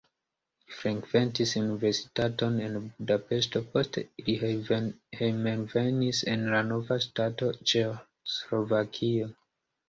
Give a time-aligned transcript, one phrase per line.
[0.67, 9.31] Li frekventis universitaton en Budapeŝto, poste li hejmenvenis en la nova ŝtato Ĉeĥoslovakio.